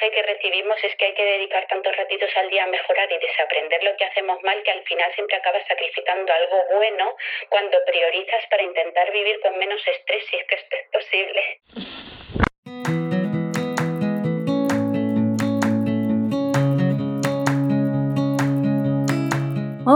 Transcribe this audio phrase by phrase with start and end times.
[0.00, 3.18] Mensaje que recibimos es que hay que dedicar tantos ratitos al día a mejorar y
[3.18, 7.16] desaprender lo que hacemos mal que al final siempre acabas sacrificando algo bueno
[7.50, 11.60] cuando priorizas para intentar vivir con menos estrés si es que esto es posible.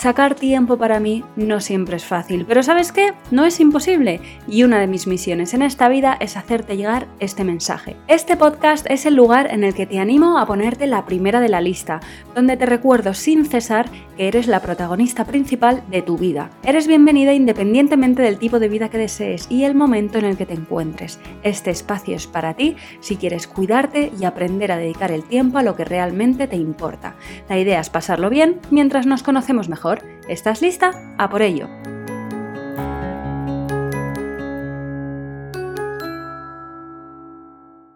[0.00, 3.12] Sacar tiempo para mí no siempre es fácil, pero ¿sabes qué?
[3.30, 7.44] No es imposible y una de mis misiones en esta vida es hacerte llegar este
[7.44, 7.96] mensaje.
[8.08, 11.50] Este podcast es el lugar en el que te animo a ponerte la primera de
[11.50, 12.00] la lista,
[12.34, 16.48] donde te recuerdo sin cesar que eres la protagonista principal de tu vida.
[16.64, 20.46] Eres bienvenida independientemente del tipo de vida que desees y el momento en el que
[20.46, 21.20] te encuentres.
[21.42, 25.62] Este espacio es para ti si quieres cuidarte y aprender a dedicar el tiempo a
[25.62, 27.16] lo que realmente te importa.
[27.50, 29.89] La idea es pasarlo bien mientras nos conocemos mejor.
[30.28, 30.92] ¿Estás lista?
[31.18, 31.68] A por ello.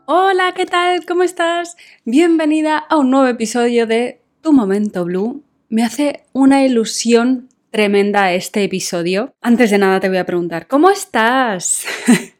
[0.07, 1.07] Hola, ¿qué tal?
[1.07, 1.77] ¿Cómo estás?
[2.05, 5.43] Bienvenida a un nuevo episodio de Tu Momento Blue.
[5.69, 9.33] Me hace una ilusión tremenda este episodio.
[9.41, 11.87] Antes de nada te voy a preguntar, ¿cómo estás?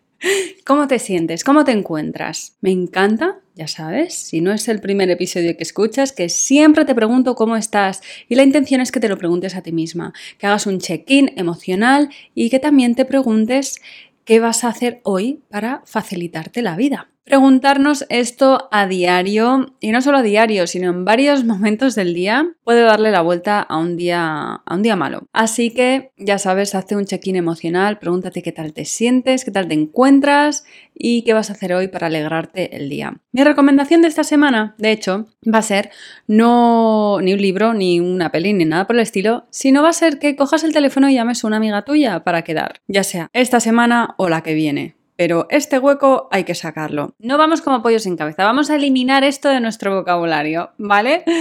[0.65, 1.45] ¿Cómo te sientes?
[1.45, 2.57] ¿Cómo te encuentras?
[2.61, 6.95] Me encanta, ya sabes, si no es el primer episodio que escuchas, que siempre te
[6.95, 10.47] pregunto cómo estás y la intención es que te lo preguntes a ti misma, que
[10.47, 13.81] hagas un check-in emocional y que también te preguntes
[14.25, 17.14] qué vas a hacer hoy para facilitarte la vida.
[17.25, 22.55] Preguntarnos esto a diario, y no solo a diario, sino en varios momentos del día,
[22.65, 25.27] puede darle la vuelta a un día, a un día malo.
[25.33, 29.69] Así que, ya sabes, hazte un check-in emocional, pregúntate qué tal te sientes, qué tal
[29.69, 30.65] te encuentras
[30.95, 33.19] y qué vas a hacer hoy para alegrarte el día.
[33.33, 35.91] Mi recomendación de esta semana, de hecho, va a ser
[36.27, 39.95] no ni un libro, ni una peli, ni nada por el estilo, sino va a
[39.95, 43.31] ser que cojas el teléfono y llames a una amiga tuya para quedar, ya sea
[43.33, 47.15] esta semana o la que viene pero este hueco hay que sacarlo.
[47.19, 51.25] No vamos como pollo sin cabeza, vamos a eliminar esto de nuestro vocabulario, ¿vale?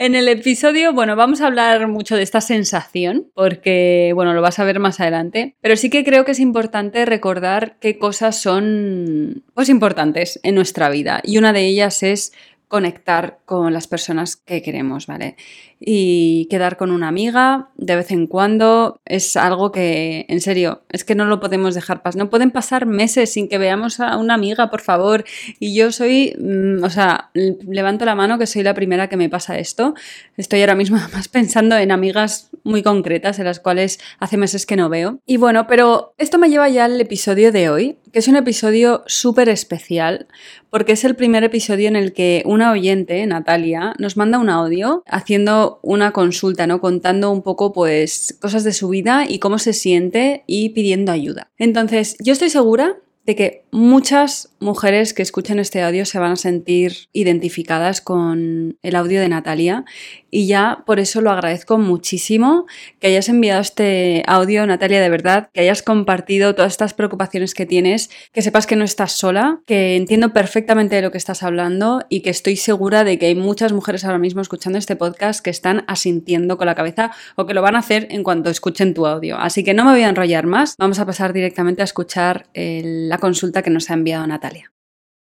[0.00, 4.60] En el episodio, bueno, vamos a hablar mucho de esta sensación, porque, bueno, lo vas
[4.60, 9.42] a ver más adelante, pero sí que creo que es importante recordar qué cosas son,
[9.54, 11.20] pues, importantes en nuestra vida.
[11.24, 12.32] Y una de ellas es
[12.68, 15.36] conectar con las personas que queremos, ¿vale?
[15.80, 21.04] Y quedar con una amiga de vez en cuando es algo que, en serio, es
[21.04, 22.18] que no lo podemos dejar pasar.
[22.18, 25.24] No pueden pasar meses sin que veamos a una amiga, por favor.
[25.58, 29.28] Y yo soy, mm, o sea, levanto la mano que soy la primera que me
[29.28, 29.94] pasa esto.
[30.36, 34.76] Estoy ahora mismo más pensando en amigas muy concretas en las cuales hace meses que
[34.76, 35.20] no veo.
[35.26, 39.48] Y bueno, pero esto me lleva ya al episodio de hoy, es un episodio súper
[39.48, 40.26] especial
[40.70, 45.02] porque es el primer episodio en el que una oyente, Natalia, nos manda un audio
[45.06, 46.80] haciendo una consulta, ¿no?
[46.80, 51.50] Contando un poco, pues, cosas de su vida y cómo se siente y pidiendo ayuda.
[51.58, 52.96] Entonces, yo estoy segura
[53.28, 58.96] de que muchas mujeres que escuchen este audio se van a sentir identificadas con el
[58.96, 59.84] audio de Natalia
[60.30, 62.66] y ya por eso lo agradezco muchísimo
[63.00, 67.66] que hayas enviado este audio, Natalia, de verdad, que hayas compartido todas estas preocupaciones que
[67.66, 72.00] tienes, que sepas que no estás sola, que entiendo perfectamente de lo que estás hablando
[72.08, 75.50] y que estoy segura de que hay muchas mujeres ahora mismo escuchando este podcast que
[75.50, 79.06] están asintiendo con la cabeza o que lo van a hacer en cuanto escuchen tu
[79.06, 79.38] audio.
[79.38, 83.17] Así que no me voy a enrollar más, vamos a pasar directamente a escuchar la
[83.18, 84.72] consulta que nos ha enviado Natalia.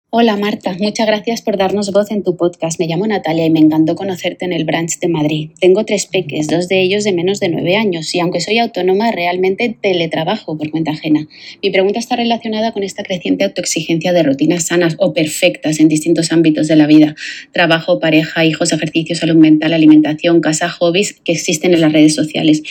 [0.09, 2.79] Hola Marta, muchas gracias por darnos voz en tu podcast.
[2.79, 5.49] Me llamo Natalia y me encantó conocerte en el branch de Madrid.
[5.59, 9.11] Tengo tres peques, dos de ellos de menos de nueve años y aunque soy autónoma
[9.11, 11.27] realmente teletrabajo por cuenta ajena.
[11.61, 16.31] Mi pregunta está relacionada con esta creciente autoexigencia de rutinas sanas o perfectas en distintos
[16.31, 17.13] ámbitos de la vida.
[17.51, 22.63] Trabajo, pareja, hijos, ejercicio, salud mental, alimentación, casa, hobbies que existen en las redes sociales.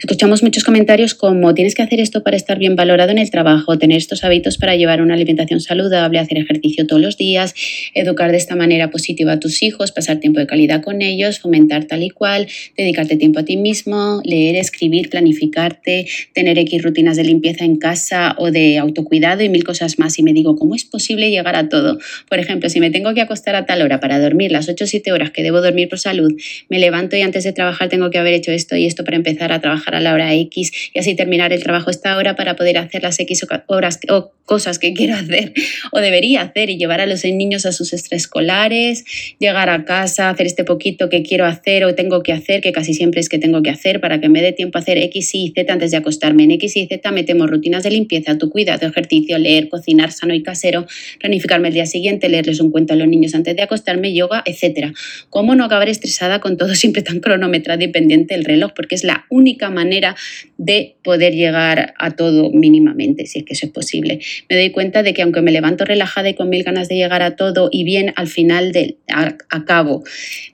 [0.00, 3.78] Escuchamos muchos comentarios como tienes que hacer esto para estar bien valorado en el trabajo,
[3.78, 7.54] tener estos hábitos para llevar una alimentación saludable, hacer ejercicio todos los días,
[7.94, 11.84] educar de esta manera positiva a tus hijos, pasar tiempo de calidad con ellos, fomentar
[11.84, 17.24] tal y cual, dedicarte tiempo a ti mismo, leer, escribir, planificarte, tener X rutinas de
[17.24, 20.18] limpieza en casa o de autocuidado y mil cosas más.
[20.18, 21.98] Y me digo, ¿cómo es posible llegar a todo?
[22.28, 24.86] Por ejemplo, si me tengo que acostar a tal hora para dormir las 8 o
[24.86, 26.32] 7 horas que debo dormir por salud,
[26.68, 29.52] me levanto y antes de trabajar tengo que haber hecho esto y esto para empezar
[29.52, 32.78] a trabajar a la hora X y así terminar el trabajo esta hora para poder
[32.78, 35.52] hacer las X horas o cosas que quiero hacer
[35.92, 39.04] o debería hacer y llevar a los niños a sus extraescolares,
[39.38, 42.94] llegar a casa, hacer este poquito que quiero hacer o tengo que hacer, que casi
[42.94, 45.52] siempre es que tengo que hacer para que me dé tiempo a hacer X, Y,
[45.54, 46.44] Z antes de acostarme.
[46.44, 50.42] En X, Y, Z metemos rutinas de limpieza, tu cuidado, ejercicio, leer, cocinar sano y
[50.42, 50.86] casero,
[51.20, 54.94] planificarme el día siguiente, leerles un cuento a los niños antes de acostarme, yoga, etc.
[55.30, 58.72] ¿Cómo no acabar estresada con todo siempre tan cronometrado y pendiente el reloj?
[58.74, 60.16] Porque es la única manera
[60.58, 64.20] de poder llegar a todo mínimamente, si es que eso es posible.
[64.48, 67.22] Me doy cuenta de que aunque me levanto relajada y con mil ganas de llegar
[67.22, 70.04] a todo y bien al final de, a, cabo,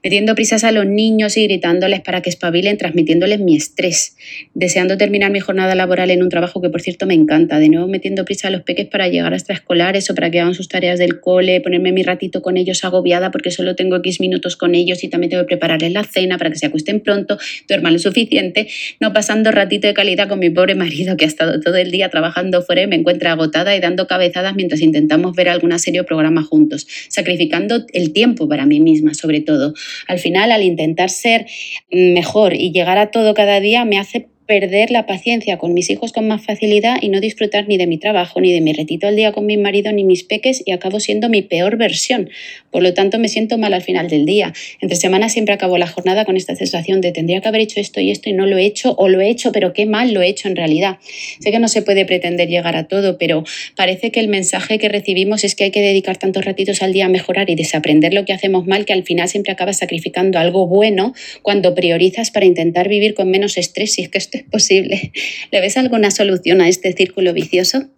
[0.03, 4.15] metiendo prisas a los niños y gritándoles para que espabilen, transmitiéndoles mi estrés,
[4.53, 7.87] deseando terminar mi jornada laboral en un trabajo que por cierto me encanta, de nuevo
[7.87, 10.97] metiendo prisa a los peques para llegar a extraescolares o para que hagan sus tareas
[10.97, 15.03] del cole, ponerme mi ratito con ellos agobiada porque solo tengo X minutos con ellos
[15.03, 17.37] y también tengo que prepararles la cena para que se acuesten pronto,
[17.67, 18.67] duerman lo suficiente,
[18.99, 22.09] no pasando ratito de calidad con mi pobre marido que ha estado todo el día
[22.09, 26.87] trabajando fuera y me encuentra agotada y dando cabezadas mientras intentamos ver alguna programa juntos,
[27.09, 29.73] sacrificando el tiempo para mí misma sobre todo.
[30.07, 31.45] Al final, al intentar ser
[31.91, 36.11] mejor y llegar a todo cada día, me hace perder la paciencia con mis hijos
[36.11, 39.15] con más facilidad y no disfrutar ni de mi trabajo, ni de mi retito al
[39.15, 42.31] día con mi marido, ni mis peques y acabo siendo mi peor versión.
[42.71, 44.53] Por lo tanto, me siento mal al final del día.
[44.81, 48.01] Entre semanas siempre acabo la jornada con esta sensación de tendría que haber hecho esto
[48.01, 50.23] y esto y no lo he hecho o lo he hecho, pero qué mal lo
[50.23, 50.97] he hecho en realidad.
[51.39, 53.43] Sé que no se puede pretender llegar a todo, pero
[53.75, 57.05] parece que el mensaje que recibimos es que hay que dedicar tantos ratitos al día
[57.05, 60.65] a mejorar y desaprender lo que hacemos mal que al final siempre acabas sacrificando algo
[60.65, 61.13] bueno
[61.43, 65.11] cuando priorizas para intentar vivir con menos estrés si es que posible.
[65.51, 67.89] ¿Le ves alguna solución a este círculo vicioso?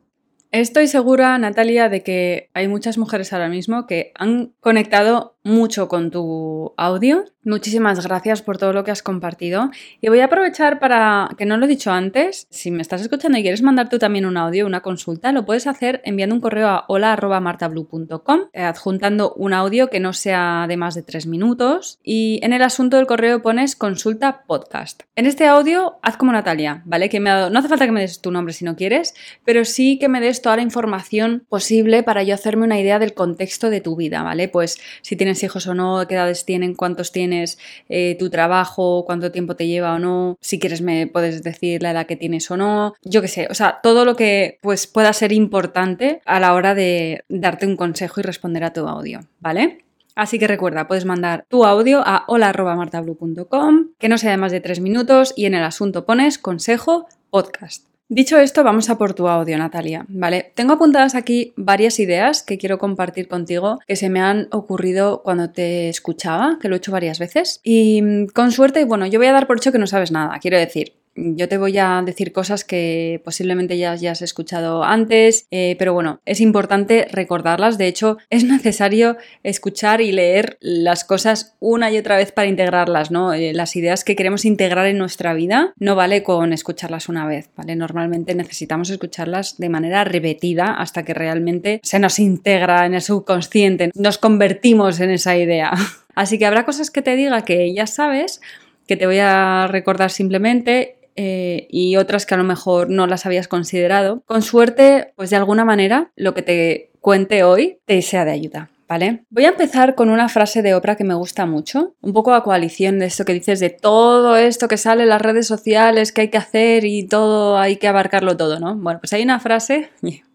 [0.51, 6.11] Estoy segura, Natalia, de que hay muchas mujeres ahora mismo que han conectado mucho con
[6.11, 7.25] tu audio.
[7.43, 9.71] Muchísimas gracias por todo lo que has compartido.
[9.99, 13.37] Y voy a aprovechar para, que no lo he dicho antes, si me estás escuchando
[13.37, 16.67] y quieres mandar tú también un audio, una consulta, lo puedes hacer enviando un correo
[16.67, 21.99] a hola.martablue.com, eh, adjuntando un audio que no sea de más de tres minutos.
[22.03, 25.01] Y en el asunto del correo pones consulta podcast.
[25.15, 27.09] En este audio, haz como Natalia, ¿vale?
[27.09, 29.15] Que me ha dado, no hace falta que me des tu nombre si no quieres,
[29.43, 33.15] pero sí que me des toda la información posible para yo hacerme una idea del
[33.15, 34.47] contexto de tu vida, ¿vale?
[34.47, 37.57] Pues si tienes hijos o no, qué edades tienen, cuántos tienes,
[37.89, 41.91] eh, tu trabajo, cuánto tiempo te lleva o no, si quieres me puedes decir la
[41.91, 45.13] edad que tienes o no, yo qué sé, o sea, todo lo que pues pueda
[45.13, 49.85] ser importante a la hora de darte un consejo y responder a tu audio, ¿vale?
[50.15, 54.59] Así que recuerda, puedes mandar tu audio a hola.martablu.com, que no sea de más de
[54.59, 57.90] tres minutos y en el asunto pones consejo podcast.
[58.13, 60.03] Dicho esto, vamos a por tu audio, Natalia.
[60.09, 65.21] Vale, tengo apuntadas aquí varias ideas que quiero compartir contigo que se me han ocurrido
[65.23, 67.61] cuando te escuchaba, que lo he hecho varias veces.
[67.63, 70.39] Y mm, con suerte, bueno, yo voy a dar por hecho que no sabes nada.
[70.39, 75.47] Quiero decir, yo te voy a decir cosas que posiblemente ya, ya has escuchado antes,
[75.51, 77.77] eh, pero bueno, es importante recordarlas.
[77.77, 83.11] De hecho, es necesario escuchar y leer las cosas una y otra vez para integrarlas,
[83.11, 83.33] ¿no?
[83.33, 87.49] Eh, las ideas que queremos integrar en nuestra vida no vale con escucharlas una vez,
[87.55, 87.75] ¿vale?
[87.75, 93.91] Normalmente necesitamos escucharlas de manera repetida hasta que realmente se nos integra en el subconsciente,
[93.95, 95.71] nos convertimos en esa idea.
[96.15, 98.41] Así que habrá cosas que te diga que ya sabes,
[98.87, 103.25] que te voy a recordar simplemente eh, y otras que a lo mejor no las
[103.25, 104.23] habías considerado.
[104.25, 108.69] Con suerte, pues de alguna manera, lo que te cuente hoy te sea de ayuda.
[108.87, 109.23] ¿Vale?
[109.29, 112.43] Voy a empezar con una frase de Oprah que me gusta mucho, un poco a
[112.43, 116.19] coalición de esto que dices de todo esto que sale en las redes sociales, que
[116.19, 118.75] hay que hacer y todo, hay que abarcarlo todo, ¿no?
[118.75, 119.89] Bueno, pues hay una frase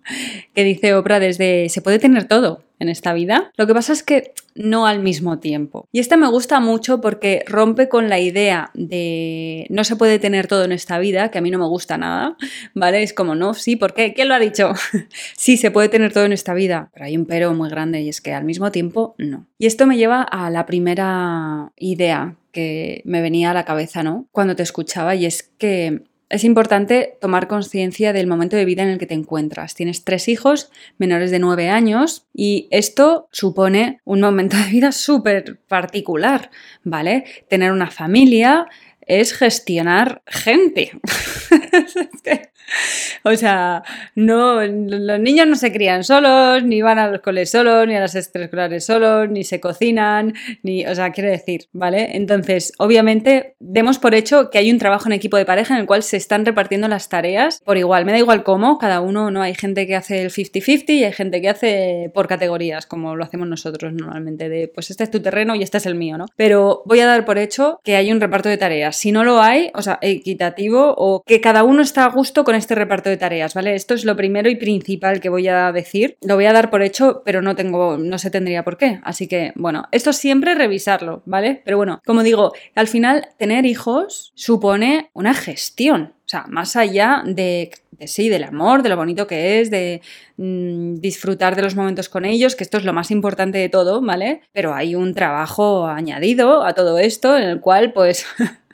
[0.55, 3.51] que dice Oprah desde se puede tener todo en esta vida.
[3.57, 5.89] Lo que pasa es que no al mismo tiempo.
[5.93, 10.47] Y esta me gusta mucho porque rompe con la idea de no se puede tener
[10.47, 12.37] todo en esta vida, que a mí no me gusta nada,
[12.75, 13.03] ¿vale?
[13.03, 14.15] Es como, no, sí, ¿por qué?
[14.15, 14.73] ¿Quién lo ha dicho?
[15.37, 18.09] sí, se puede tener todo en esta vida, pero hay un pero muy grande y
[18.09, 19.47] es que al mismo tiempo no.
[19.59, 24.27] Y esto me lleva a la primera idea que me venía a la cabeza, ¿no?
[24.33, 28.89] Cuando te escuchaba y es que es importante tomar conciencia del momento de vida en
[28.89, 29.75] el que te encuentras.
[29.75, 35.59] Tienes tres hijos menores de nueve años y esto supone un momento de vida súper
[35.69, 36.51] particular,
[36.83, 37.25] ¿vale?
[37.49, 38.67] Tener una familia
[39.03, 40.91] es gestionar gente.
[43.25, 43.83] O sea,
[44.15, 48.01] no, los niños no se crían solos, ni van a los coles solos, ni a
[48.01, 52.17] las extraescolares solos, ni se cocinan, ni, o sea, quiero decir, ¿vale?
[52.17, 55.87] Entonces, obviamente, demos por hecho que hay un trabajo en equipo de pareja en el
[55.87, 58.05] cual se están repartiendo las tareas por igual.
[58.05, 59.43] Me da igual cómo, cada uno, ¿no?
[59.43, 63.25] Hay gente que hace el 50-50 y hay gente que hace por categorías, como lo
[63.25, 66.27] hacemos nosotros normalmente, de pues este es tu terreno y este es el mío, ¿no?
[66.37, 68.97] Pero voy a dar por hecho que hay un reparto de tareas.
[68.97, 72.56] Si no lo hay, o sea, equitativo o que cada uno está a gusto con
[72.57, 73.75] este reparto de tareas, ¿vale?
[73.75, 76.17] Esto es lo primero y principal que voy a decir.
[76.23, 79.01] Lo voy a dar por hecho, pero no tengo, no se tendría por qué.
[79.05, 81.63] Así que, bueno, esto siempre revisarlo, ¿vale?
[81.65, 86.13] Pero bueno, como digo, al final tener hijos supone una gestión.
[86.27, 87.71] O sea, más allá de,
[88.05, 90.03] sí, del amor, de lo bonito que es, de
[90.37, 94.01] mm, disfrutar de los momentos con ellos, que esto es lo más importante de todo,
[94.01, 94.41] ¿vale?
[94.53, 98.27] Pero hay un trabajo añadido a todo esto en el cual, pues,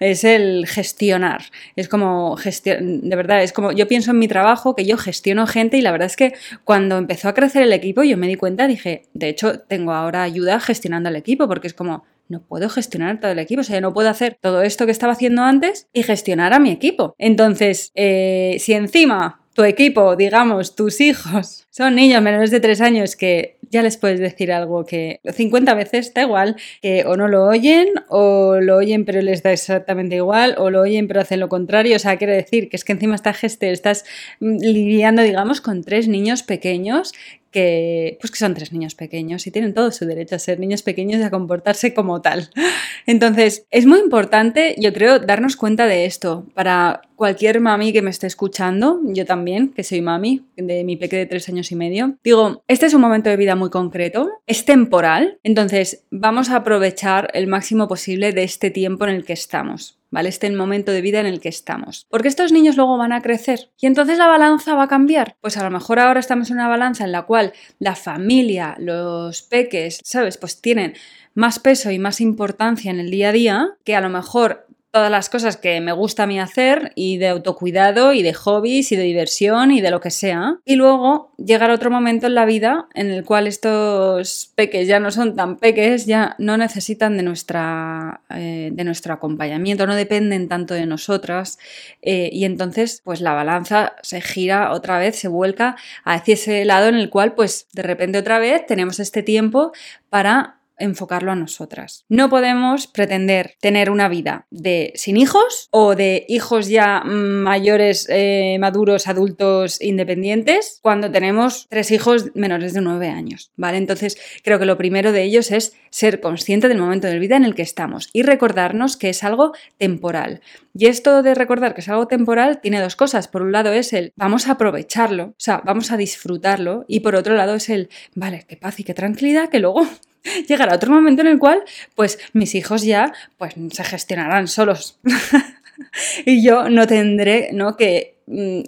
[0.00, 1.42] es el gestionar.
[1.76, 5.76] Es como, de verdad, es como, yo pienso en mi trabajo, que yo gestiono gente
[5.76, 8.66] y la verdad es que cuando empezó a crecer el equipo yo me di cuenta,
[8.66, 13.20] dije, de hecho tengo ahora ayuda gestionando el equipo porque es como, no puedo gestionar
[13.20, 16.02] todo el equipo, o sea, no puedo hacer todo esto que estaba haciendo antes y
[16.02, 17.14] gestionar a mi equipo.
[17.18, 23.16] Entonces, eh, si encima tu equipo, digamos, tus hijos, son niños menores de tres años
[23.16, 27.44] que ya les puedes decir algo que 50 veces da igual, que o no lo
[27.44, 31.48] oyen, o lo oyen pero les da exactamente igual, o lo oyen pero hacen lo
[31.48, 31.96] contrario.
[31.96, 34.04] O sea, quiere decir que es que encima esta geste estás
[34.40, 37.12] mm, lidiando, digamos, con tres niños pequeños
[37.52, 40.82] que, pues que son tres niños pequeños y tienen todo su derecho a ser niños
[40.82, 42.50] pequeños y a comportarse como tal.
[43.06, 48.10] Entonces, es muy importante, yo creo, darnos cuenta de esto para cualquier mami que me
[48.10, 52.16] esté escuchando, yo también, que soy mami de mi peque de tres años y medio.
[52.24, 57.30] Digo, este es un momento de vida muy concreto, es temporal, entonces vamos a aprovechar
[57.34, 60.01] el máximo posible de este tiempo en el que estamos.
[60.12, 60.28] ¿Vale?
[60.28, 62.06] Este el momento de vida en el que estamos.
[62.08, 65.36] Porque estos niños luego van a crecer y entonces la balanza va a cambiar.
[65.40, 69.42] Pues a lo mejor ahora estamos en una balanza en la cual la familia, los
[69.42, 70.36] peques, ¿sabes?
[70.36, 70.94] Pues tienen
[71.34, 75.10] más peso y más importancia en el día a día, que a lo mejor todas
[75.10, 78.96] las cosas que me gusta a mí hacer y de autocuidado y de hobbies y
[78.96, 80.58] de diversión y de lo que sea.
[80.66, 85.10] Y luego llegar otro momento en la vida en el cual estos peques ya no
[85.10, 90.74] son tan peques, ya no necesitan de, nuestra, eh, de nuestro acompañamiento, no dependen tanto
[90.74, 91.58] de nosotras
[92.02, 96.88] eh, y entonces pues la balanza se gira otra vez, se vuelca hacia ese lado
[96.88, 99.72] en el cual pues de repente otra vez tenemos este tiempo
[100.10, 102.04] para enfocarlo a nosotras.
[102.08, 108.56] No podemos pretender tener una vida de sin hijos o de hijos ya mayores, eh,
[108.60, 113.78] maduros, adultos, independientes, cuando tenemos tres hijos menores de nueve años, ¿vale?
[113.78, 117.44] Entonces, creo que lo primero de ellos es ser consciente del momento de vida en
[117.44, 120.40] el que estamos y recordarnos que es algo temporal.
[120.74, 123.28] Y esto de recordar que es algo temporal tiene dos cosas.
[123.28, 127.14] Por un lado es el vamos a aprovecharlo, o sea, vamos a disfrutarlo y por
[127.14, 129.86] otro lado es el, vale, qué paz y qué tranquilidad que luego
[130.48, 131.62] llegará otro momento en el cual,
[131.94, 134.98] pues mis hijos ya, pues se gestionarán solos.
[136.26, 137.76] y yo no tendré, ¿no?
[137.76, 138.60] Que mm,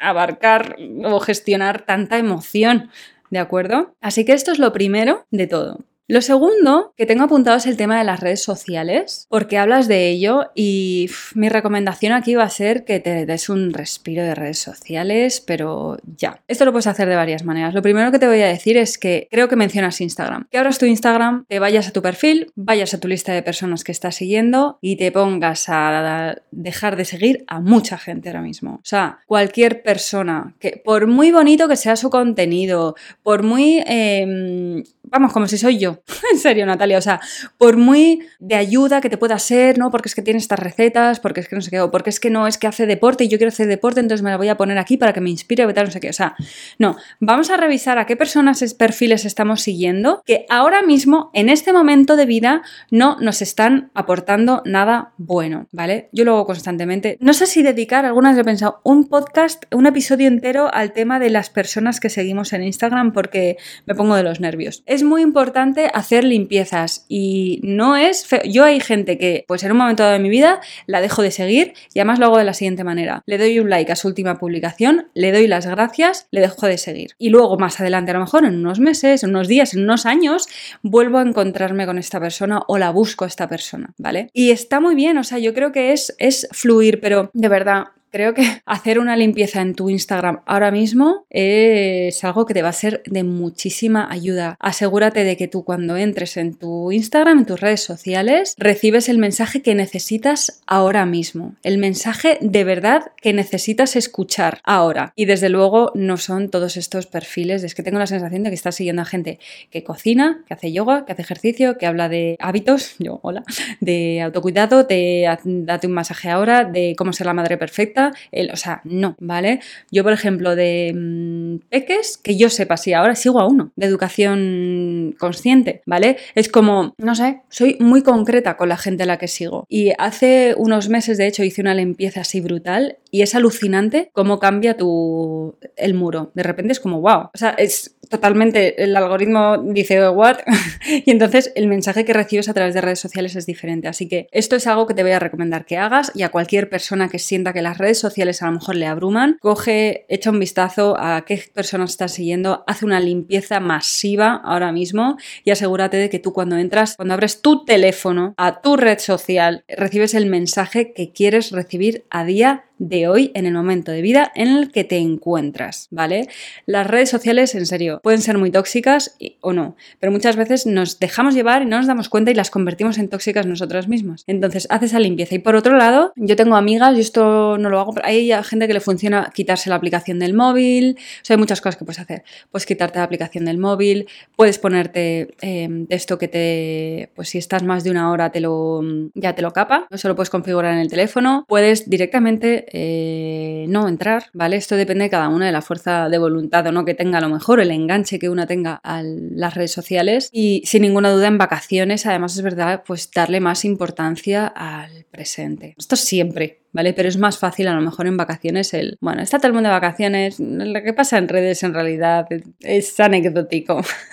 [0.00, 2.90] abarcar o gestionar tanta emoción,
[3.30, 3.94] ¿de acuerdo?
[4.00, 5.78] Así que esto es lo primero de todo.
[6.08, 10.08] Lo segundo que tengo apuntado es el tema de las redes sociales, porque hablas de
[10.08, 14.58] ello y mi recomendación aquí va a ser que te des un respiro de redes
[14.58, 16.42] sociales, pero ya.
[16.46, 17.74] Esto lo puedes hacer de varias maneras.
[17.74, 20.46] Lo primero que te voy a decir es que creo que mencionas Instagram.
[20.48, 23.82] Que abras tu Instagram, te vayas a tu perfil, vayas a tu lista de personas
[23.82, 28.74] que estás siguiendo y te pongas a dejar de seguir a mucha gente ahora mismo.
[28.74, 32.94] O sea, cualquier persona que, por muy bonito que sea su contenido,
[33.24, 35.95] por muy em, vamos, como si soy yo.
[36.32, 37.20] en serio, Natalia, o sea,
[37.58, 39.90] por muy de ayuda que te pueda ser, ¿no?
[39.90, 42.20] Porque es que tiene estas recetas, porque es que no sé qué, o porque es
[42.20, 44.48] que no, es que hace deporte y yo quiero hacer deporte, entonces me la voy
[44.48, 46.10] a poner aquí para que me inspire, tal, no sé qué.
[46.10, 46.36] O sea,
[46.78, 51.72] no, vamos a revisar a qué personas, perfiles estamos siguiendo que ahora mismo, en este
[51.72, 56.08] momento de vida, no nos están aportando nada bueno, ¿vale?
[56.12, 57.16] Yo lo hago constantemente.
[57.20, 61.18] No sé si dedicar, algunas vez he pensado, un podcast, un episodio entero al tema
[61.18, 64.82] de las personas que seguimos en Instagram porque me pongo de los nervios.
[64.86, 68.40] Es muy importante hacer limpiezas y no es feo.
[68.44, 71.30] Yo hay gente que, pues en un momento dado de mi vida, la dejo de
[71.30, 73.22] seguir y además lo hago de la siguiente manera.
[73.26, 76.78] Le doy un like a su última publicación, le doy las gracias, le dejo de
[76.78, 77.12] seguir.
[77.18, 80.06] Y luego más adelante, a lo mejor en unos meses, en unos días, en unos
[80.06, 80.48] años,
[80.82, 84.28] vuelvo a encontrarme con esta persona o la busco a esta persona, ¿vale?
[84.32, 87.84] Y está muy bien, o sea, yo creo que es, es fluir, pero de verdad,
[88.16, 92.70] Creo que hacer una limpieza en tu Instagram ahora mismo es algo que te va
[92.70, 94.56] a ser de muchísima ayuda.
[94.58, 99.18] Asegúrate de que tú cuando entres en tu Instagram, en tus redes sociales, recibes el
[99.18, 101.56] mensaje que necesitas ahora mismo.
[101.62, 105.12] El mensaje de verdad que necesitas escuchar ahora.
[105.14, 107.64] Y desde luego no son todos estos perfiles.
[107.64, 110.72] Es que tengo la sensación de que estás siguiendo a gente que cocina, que hace
[110.72, 113.42] yoga, que hace ejercicio, que habla de hábitos, yo, hola,
[113.80, 118.05] de autocuidado, de date un masaje ahora, de cómo ser la madre perfecta
[118.52, 119.60] o sea, no, ¿vale?
[119.90, 123.86] Yo, por ejemplo, de mm, peques, que yo sepa, si ahora sigo a uno, de
[123.86, 126.16] educación consciente, ¿vale?
[126.34, 129.66] Es como, no sé, soy muy concreta con la gente a la que sigo.
[129.68, 134.38] Y hace unos meses, de hecho, hice una limpieza así brutal y es alucinante cómo
[134.38, 136.32] cambia tu, el muro.
[136.34, 137.30] De repente es como, wow.
[137.32, 140.38] O sea, es totalmente, el algoritmo dice, what?
[141.04, 143.88] y entonces el mensaje que recibes a través de redes sociales es diferente.
[143.88, 146.68] Así que esto es algo que te voy a recomendar que hagas y a cualquier
[146.68, 150.30] persona que sienta que las redes redes sociales a lo mejor le abruman, coge, echa
[150.30, 155.96] un vistazo a qué personas estás siguiendo, hace una limpieza masiva ahora mismo y asegúrate
[155.96, 160.26] de que tú cuando entras, cuando abres tu teléfono a tu red social, recibes el
[160.26, 164.72] mensaje que quieres recibir a día de hoy en el momento de vida en el
[164.72, 166.28] que te encuentras, ¿vale?
[166.66, 170.98] Las redes sociales, en serio, pueden ser muy tóxicas o no, pero muchas veces nos
[170.98, 174.24] dejamos llevar y no nos damos cuenta y las convertimos en tóxicas nosotras mismas.
[174.26, 175.34] Entonces, haces esa limpieza.
[175.34, 178.66] Y por otro lado, yo tengo amigas, y esto no lo hago, pero hay gente
[178.66, 181.98] que le funciona quitarse la aplicación del móvil, o sea, hay muchas cosas que puedes
[181.98, 182.22] hacer.
[182.50, 184.06] Puedes quitarte la aplicación del móvil,
[184.36, 188.82] puedes ponerte eh, esto que te, pues si estás más de una hora, te lo,
[189.14, 193.88] ya te lo capa, no solo puedes configurar en el teléfono, puedes directamente eh, no
[193.88, 194.56] entrar, ¿vale?
[194.56, 197.20] Esto depende de cada una de la fuerza de voluntad o no que tenga a
[197.20, 201.28] lo mejor, el enganche que una tenga a las redes sociales y sin ninguna duda
[201.28, 205.74] en vacaciones, además es verdad, pues darle más importancia al presente.
[205.78, 206.92] Esto siempre, ¿vale?
[206.92, 209.68] Pero es más fácil a lo mejor en vacaciones el, bueno, está todo el mundo
[209.68, 212.26] de vacaciones, lo que pasa en redes en realidad
[212.60, 213.82] es anecdótico.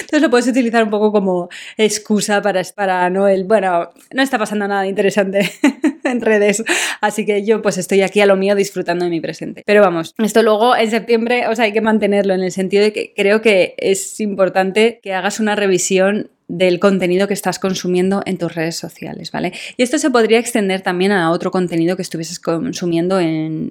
[0.00, 4.66] Entonces lo puedes utilizar un poco como excusa para, para no bueno, no está pasando
[4.66, 5.50] nada interesante
[6.12, 6.64] en redes,
[7.00, 9.62] así que yo pues estoy aquí a lo mío disfrutando de mi presente.
[9.66, 12.92] Pero vamos, esto luego en septiembre, o sea, hay que mantenerlo en el sentido de
[12.92, 18.38] que creo que es importante que hagas una revisión del contenido que estás consumiendo en
[18.38, 19.52] tus redes sociales, ¿vale?
[19.76, 23.70] Y esto se podría extender también a otro contenido que estuvieses consumiendo en,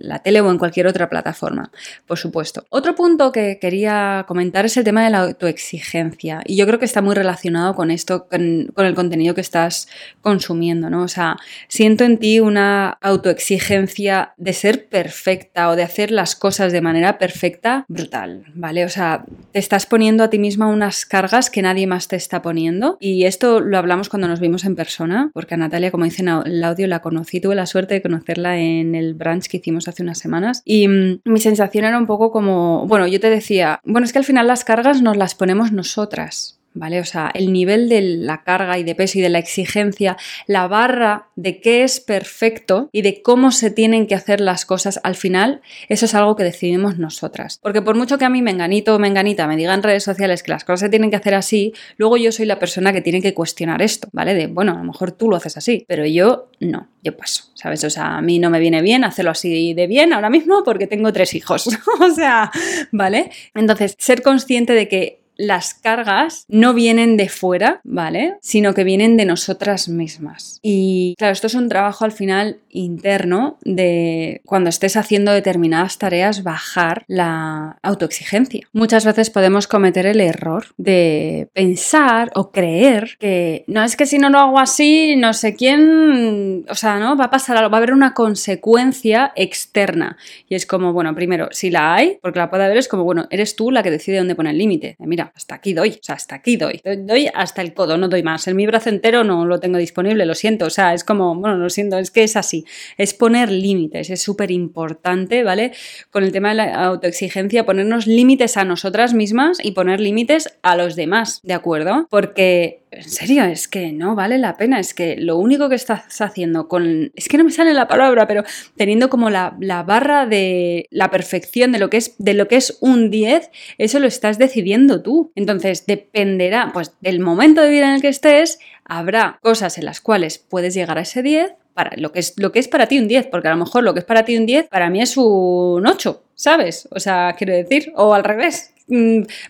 [0.00, 1.70] la tele o en cualquier otra plataforma,
[2.06, 2.64] por supuesto.
[2.70, 6.42] Otro punto que quería comentar es el tema de la autoexigencia.
[6.44, 9.88] Y yo creo que está muy relacionado con esto, con, con el contenido que estás
[10.20, 11.02] consumiendo, ¿no?
[11.02, 11.36] O sea,
[11.68, 17.18] siento en ti una autoexigencia de ser perfecta o de hacer las cosas de manera
[17.18, 18.84] perfecta brutal, ¿vale?
[18.84, 22.42] O sea, te estás poniendo a ti misma unas cargas que nadie más te está
[22.42, 22.96] poniendo.
[23.00, 26.64] Y esto lo hablamos cuando nos vimos en persona, porque a Natalia, como dice el
[26.64, 30.18] audio, la conocí, tuve la suerte de conocerla en el brunch que hicimos hace unas
[30.18, 30.62] semanas.
[30.64, 34.18] Y mm, mi sensación era un poco como, bueno, yo te decía, bueno, es que
[34.18, 36.55] al final las cargas nos las ponemos nosotras.
[36.76, 37.00] ¿Vale?
[37.00, 40.68] O sea, el nivel de la carga y de peso y de la exigencia, la
[40.68, 45.16] barra de qué es perfecto y de cómo se tienen que hacer las cosas al
[45.16, 47.58] final, eso es algo que decidimos nosotras.
[47.62, 50.52] Porque por mucho que a mí menganito o menganita me digan en redes sociales que
[50.52, 53.34] las cosas se tienen que hacer así, luego yo soy la persona que tiene que
[53.34, 54.34] cuestionar esto, ¿vale?
[54.34, 57.82] De, bueno, a lo mejor tú lo haces así, pero yo no, yo paso, ¿sabes?
[57.84, 60.86] O sea, a mí no me viene bien hacerlo así de bien ahora mismo porque
[60.86, 61.68] tengo tres hijos,
[62.00, 62.50] o sea,
[62.92, 63.30] ¿vale?
[63.54, 68.36] Entonces, ser consciente de que las cargas no vienen de fuera, ¿vale?
[68.40, 70.58] Sino que vienen de nosotras mismas.
[70.62, 76.42] Y claro, esto es un trabajo al final interno de cuando estés haciendo determinadas tareas
[76.42, 78.66] bajar la autoexigencia.
[78.72, 84.18] Muchas veces podemos cometer el error de pensar o creer que no es que si
[84.18, 87.16] no lo hago así, no sé quién, o sea, ¿no?
[87.16, 90.16] Va a pasar algo, va a haber una consecuencia externa.
[90.48, 93.26] Y es como, bueno, primero, si la hay, porque la puede haber, es como, bueno,
[93.30, 94.96] eres tú la que decide dónde pone el límite.
[94.98, 98.22] Mira, hasta aquí doy, o sea, hasta aquí doy, doy hasta el codo, no doy
[98.22, 98.46] más.
[98.46, 101.56] En mi brazo entero no lo tengo disponible, lo siento, o sea, es como, bueno,
[101.56, 102.64] lo siento, es que es así.
[102.96, 105.72] Es poner límites, es súper importante, ¿vale?
[106.10, 110.76] Con el tema de la autoexigencia, ponernos límites a nosotras mismas y poner límites a
[110.76, 112.06] los demás, ¿de acuerdo?
[112.10, 116.20] Porque en serio, es que no vale la pena, es que lo único que estás
[116.20, 118.42] haciendo con, es que no me sale la palabra, pero
[118.76, 122.56] teniendo como la, la barra de la perfección de lo, que es, de lo que
[122.56, 125.32] es un 10, eso lo estás decidiendo tú.
[125.34, 130.00] Entonces, dependerá, pues, del momento de vida en el que estés, habrá cosas en las
[130.00, 132.98] cuales puedes llegar a ese 10, para lo que, es, lo que es para ti
[132.98, 135.02] un 10, porque a lo mejor lo que es para ti un 10, para mí
[135.02, 136.88] es un 8, ¿sabes?
[136.90, 138.72] O sea, quiero decir, o al revés,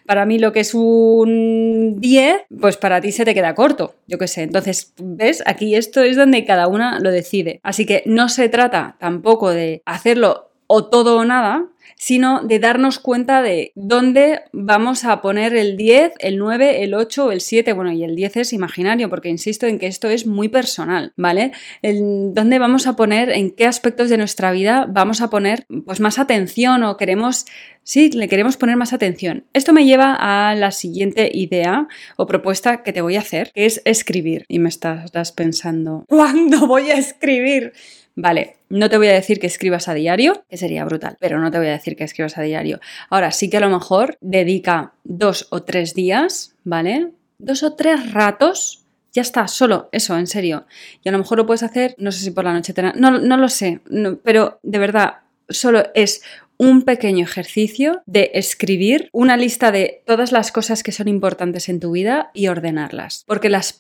[0.06, 4.18] para mí lo que es un 10, pues para ti se te queda corto, yo
[4.18, 4.42] qué sé.
[4.42, 5.42] Entonces, ¿ves?
[5.46, 7.60] Aquí esto es donde cada una lo decide.
[7.62, 12.98] Así que no se trata tampoco de hacerlo o todo o nada, sino de darnos
[12.98, 17.72] cuenta de dónde vamos a poner el 10, el 9, el 8 o el 7.
[17.72, 21.52] Bueno, y el 10 es imaginario, porque insisto en que esto es muy personal, ¿vale?
[21.82, 26.18] ¿Dónde vamos a poner, en qué aspectos de nuestra vida vamos a poner pues más
[26.18, 27.46] atención o queremos
[27.88, 29.44] Sí, le queremos poner más atención.
[29.52, 33.64] Esto me lleva a la siguiente idea o propuesta que te voy a hacer, que
[33.64, 34.44] es escribir.
[34.48, 37.74] Y me estás pensando, ¿cuándo voy a escribir?
[38.18, 41.50] Vale, no te voy a decir que escribas a diario, que sería brutal, pero no
[41.50, 42.80] te voy a decir que escribas a diario.
[43.10, 47.12] Ahora sí que a lo mejor dedica dos o tres días, ¿vale?
[47.38, 50.66] Dos o tres ratos ya está, solo eso, en serio.
[51.04, 53.36] Y a lo mejor lo puedes hacer, no sé si por la noche, no, no
[53.36, 53.80] lo sé,
[54.22, 56.22] pero de verdad, solo es
[56.58, 61.80] un pequeño ejercicio de escribir una lista de todas las cosas que son importantes en
[61.80, 63.24] tu vida y ordenarlas.
[63.26, 63.72] Porque las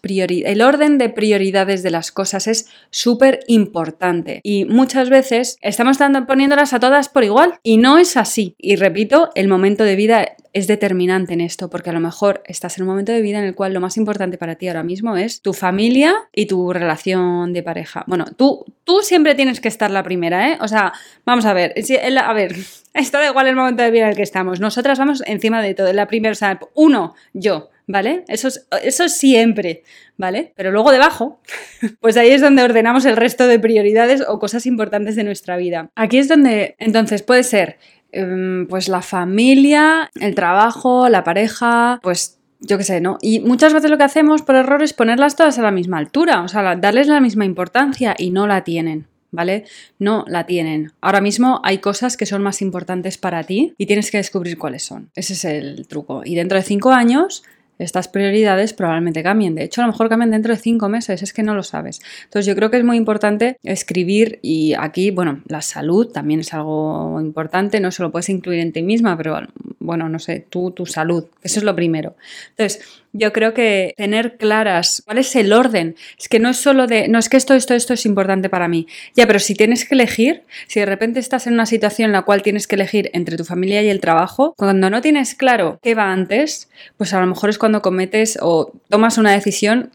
[0.46, 4.40] el orden de prioridades de las cosas es súper importante.
[4.42, 7.58] Y muchas veces estamos poniéndolas a todas por igual.
[7.62, 8.54] Y no es así.
[8.58, 12.78] Y repito, el momento de vida es determinante en esto, porque a lo mejor estás
[12.78, 15.14] en un momento de vida en el cual lo más importante para ti ahora mismo
[15.14, 18.04] es tu familia y tu relación de pareja.
[18.06, 20.58] Bueno, tú, tú siempre tienes que estar la primera, ¿eh?
[20.62, 20.94] O sea,
[21.26, 22.56] vamos a ver, a ver,
[22.94, 24.58] esto da igual el momento de vida en el que estamos.
[24.58, 25.92] Nosotras vamos encima de todo.
[25.92, 28.24] La primera, o sea, uno, yo, ¿vale?
[28.26, 29.82] Eso es, eso siempre,
[30.16, 30.54] ¿vale?
[30.56, 31.38] Pero luego debajo,
[32.00, 35.90] pues ahí es donde ordenamos el resto de prioridades o cosas importantes de nuestra vida.
[35.96, 37.76] Aquí es donde, entonces, puede ser
[38.68, 43.18] pues la familia, el trabajo, la pareja, pues yo qué sé, ¿no?
[43.20, 46.42] Y muchas veces lo que hacemos por error es ponerlas todas a la misma altura,
[46.42, 49.06] o sea, darles la misma importancia y no la tienen.
[49.32, 49.64] ¿Vale?
[49.98, 50.92] No la tienen.
[51.02, 54.84] Ahora mismo hay cosas que son más importantes para ti y tienes que descubrir cuáles
[54.84, 55.10] son.
[55.14, 56.22] Ese es el truco.
[56.24, 57.42] Y dentro de cinco años
[57.78, 59.54] estas prioridades probablemente cambien.
[59.54, 62.00] De hecho, a lo mejor cambian dentro de cinco meses, es que no lo sabes.
[62.24, 66.52] Entonces, yo creo que es muy importante escribir y aquí, bueno, la salud también es
[66.54, 69.38] algo importante, no se lo puedes incluir en ti misma, pero
[69.78, 72.16] bueno, no sé, tú, tu salud, eso es lo primero.
[72.50, 76.86] Entonces, yo creo que tener claras cuál es el orden, es que no es solo
[76.86, 78.86] de, no es que esto, esto, esto es importante para mí.
[79.14, 82.22] Ya, pero si tienes que elegir, si de repente estás en una situación en la
[82.22, 85.94] cual tienes que elegir entre tu familia y el trabajo, cuando no tienes claro qué
[85.94, 89.90] va antes, pues a lo mejor es cuando cometes o tomas una decisión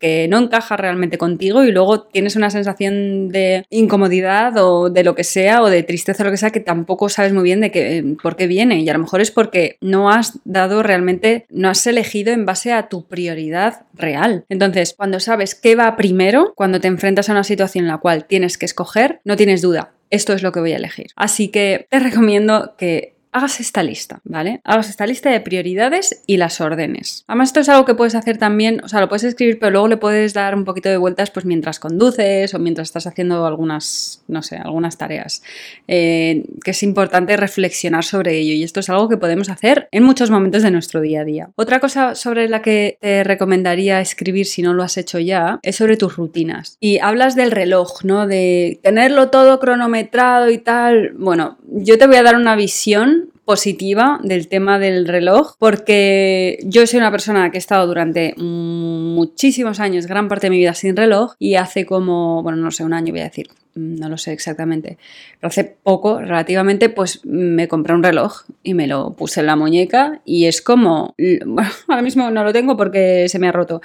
[0.00, 5.14] que no encaja realmente contigo y luego tienes una sensación de incomodidad o de lo
[5.14, 7.70] que sea o de tristeza o lo que sea que tampoco sabes muy bien de
[7.70, 11.68] qué, por qué viene y a lo mejor es porque no has dado realmente, no
[11.68, 14.44] has elegido en base a tu prioridad real.
[14.48, 18.24] Entonces, cuando sabes qué va primero, cuando te enfrentas a una situación en la cual
[18.24, 21.08] tienes que escoger, no tienes duda, esto es lo que voy a elegir.
[21.14, 24.60] Así que te recomiendo que hagas esta lista, ¿vale?
[24.64, 27.24] Hagas esta lista de prioridades y las órdenes.
[27.26, 29.88] Además, esto es algo que puedes hacer también, o sea, lo puedes escribir, pero luego
[29.88, 34.22] le puedes dar un poquito de vueltas pues mientras conduces o mientras estás haciendo algunas,
[34.28, 35.42] no sé, algunas tareas.
[35.86, 40.02] Eh, que es importante reflexionar sobre ello y esto es algo que podemos hacer en
[40.02, 41.50] muchos momentos de nuestro día a día.
[41.56, 45.76] Otra cosa sobre la que te recomendaría escribir si no lo has hecho ya es
[45.76, 46.76] sobre tus rutinas.
[46.80, 48.26] Y hablas del reloj, ¿no?
[48.26, 51.12] De tenerlo todo cronometrado y tal.
[51.16, 53.19] Bueno, yo te voy a dar una visión
[53.50, 59.80] positiva del tema del reloj porque yo soy una persona que he estado durante muchísimos
[59.80, 62.92] años, gran parte de mi vida sin reloj y hace como, bueno, no sé, un
[62.92, 64.98] año voy a decir, no lo sé exactamente,
[65.40, 69.56] pero hace poco, relativamente, pues me compré un reloj y me lo puse en la
[69.56, 73.80] muñeca y es como, bueno, ahora mismo no lo tengo porque se me ha roto,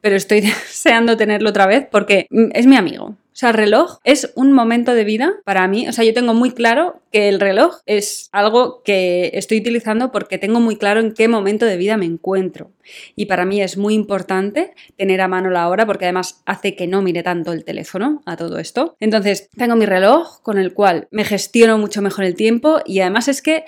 [0.00, 3.16] pero estoy deseando tenerlo otra vez porque es mi amigo.
[3.38, 5.86] O sea, el reloj es un momento de vida para mí.
[5.86, 10.38] O sea, yo tengo muy claro que el reloj es algo que estoy utilizando porque
[10.38, 12.72] tengo muy claro en qué momento de vida me encuentro.
[13.14, 16.88] Y para mí es muy importante tener a mano la hora porque además hace que
[16.88, 18.96] no mire tanto el teléfono a todo esto.
[18.98, 23.28] Entonces, tengo mi reloj con el cual me gestiono mucho mejor el tiempo y además
[23.28, 23.64] es que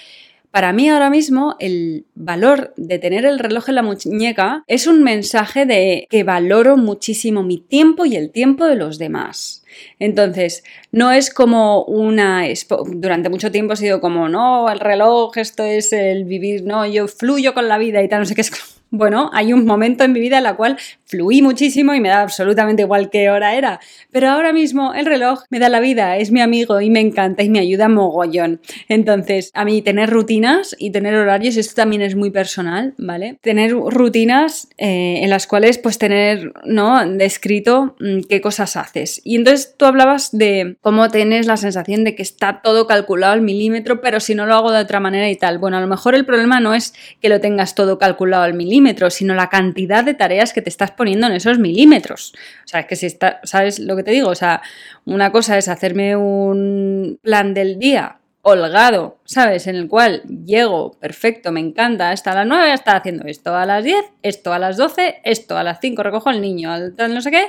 [0.51, 5.03] para mí ahora mismo el valor de tener el reloj en la muñeca es un
[5.03, 9.65] mensaje de que valoro muchísimo mi tiempo y el tiempo de los demás.
[9.99, 12.45] Entonces, no es como una...
[12.87, 17.07] Durante mucho tiempo ha sido como, no, el reloj, esto es el vivir, no, yo
[17.07, 18.51] fluyo con la vida y tal, no sé qué es
[18.91, 20.77] bueno, hay un momento en mi vida en la cual
[21.11, 23.81] fluí muchísimo y me da absolutamente igual qué hora era,
[24.13, 27.43] pero ahora mismo el reloj me da la vida, es mi amigo y me encanta
[27.43, 28.61] y me ayuda mogollón.
[28.89, 33.39] Entonces, a mí tener rutinas y tener horarios, esto también es muy personal, ¿vale?
[33.43, 37.05] Tener rutinas eh, en las cuales pues tener, ¿no?
[37.07, 39.21] Descrito mm, qué cosas haces.
[39.25, 43.43] Y entonces tú hablabas de cómo tienes la sensación de que está todo calculado al
[43.43, 45.59] milímetro, pero si no lo hago de otra manera y tal.
[45.59, 49.11] Bueno, a lo mejor el problema no es que lo tengas todo calculado al milímetro,
[49.11, 52.35] sino la cantidad de tareas que te estás poniendo en esos milímetros.
[52.63, 54.29] O sea, es que si está, ¿sabes lo que te digo?
[54.29, 54.61] O sea,
[55.07, 59.67] una cosa es hacerme un plan del día holgado, ¿sabes?
[59.67, 63.83] En el cual llego, perfecto, me encanta, hasta las 9 está haciendo esto, a las
[63.83, 67.31] 10, esto, a las 12, esto, a las 5 recojo al niño, al no sé
[67.31, 67.47] qué,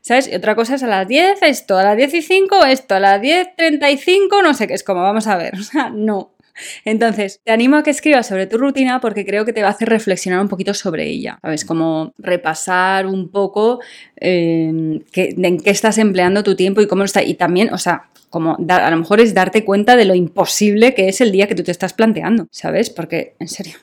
[0.00, 0.28] ¿sabes?
[0.28, 3.00] Y otra cosa es a las 10, esto, a las 10 y 5, esto, a
[3.00, 6.31] las 10, 35, no sé qué, es como, vamos a ver, o sea, no,
[6.84, 9.72] entonces, te animo a que escribas sobre tu rutina porque creo que te va a
[9.72, 11.38] hacer reflexionar un poquito sobre ella.
[11.42, 11.64] ¿Sabes?
[11.64, 13.80] Como repasar un poco
[14.16, 17.22] em, en qué estás empleando tu tiempo y cómo está.
[17.22, 21.08] Y también, o sea, como a lo mejor es darte cuenta de lo imposible que
[21.08, 22.88] es el día que tú te estás planteando, ¿sabes?
[22.88, 23.74] Porque, en serio,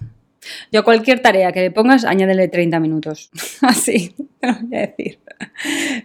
[0.72, 3.30] yo cualquier tarea que le pongas, añádele 30 minutos.
[3.62, 5.20] Así, te lo voy a decir.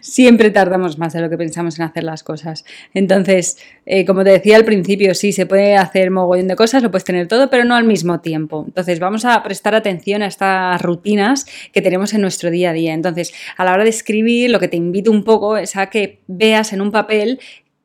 [0.01, 2.65] Siempre tardamos más de lo que pensamos en hacer las cosas.
[2.93, 6.91] Entonces, eh, como te decía al principio, sí, se puede hacer mogollón de cosas, lo
[6.91, 8.63] puedes tener todo, pero no al mismo tiempo.
[8.67, 12.93] Entonces, vamos a prestar atención a estas rutinas que tenemos en nuestro día a día.
[12.93, 16.19] Entonces, a la hora de escribir, lo que te invito un poco es a que
[16.27, 17.39] veas en un papel